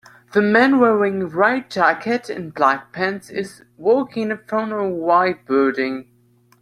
[0.33, 4.89] The man wearing a white jacket and black pants is walking in front of a
[4.89, 6.07] white building.